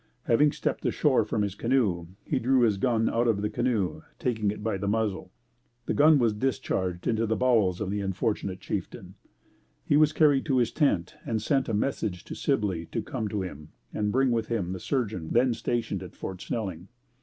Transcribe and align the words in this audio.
Having 0.23 0.53
stepped 0.53 0.83
ashore 0.83 1.23
from 1.23 1.43
his 1.43 1.53
canoe, 1.53 2.07
he 2.25 2.39
drew 2.39 2.61
his 2.61 2.77
gun 2.77 3.07
out 3.07 3.27
from 3.27 3.39
the 3.41 3.51
canoe, 3.51 4.01
taking 4.17 4.49
it 4.49 4.63
by 4.63 4.75
the 4.75 4.87
muzzle. 4.87 5.31
The 5.85 5.93
gun 5.93 6.17
was 6.17 6.33
discharged 6.33 7.05
into 7.05 7.27
the 7.27 7.35
bowels 7.35 7.79
of 7.79 7.91
the 7.91 8.01
unfortunate 8.01 8.59
chieftain. 8.59 9.13
He 9.85 9.97
was 9.97 10.11
carried 10.11 10.43
to 10.47 10.57
his 10.57 10.71
tent 10.71 11.17
and 11.23 11.39
sent 11.39 11.69
a 11.69 11.75
message 11.75 12.23
to 12.23 12.33
Sibley 12.33 12.87
to 12.87 13.03
come 13.03 13.27
to 13.27 13.43
him 13.43 13.73
and 13.93 14.11
bring 14.11 14.31
with 14.31 14.47
him 14.47 14.71
the 14.71 14.79
surgeon 14.79 15.27
then 15.33 15.53
stationed 15.53 16.01
at 16.01 16.15
Fort 16.15 16.41
Snelling. 16.41 16.87